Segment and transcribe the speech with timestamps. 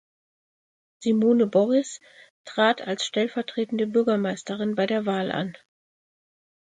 [1.03, 1.99] Simone Borris
[2.43, 5.55] trat als stellvertretende Bürgermeisterin bei der Wahl an.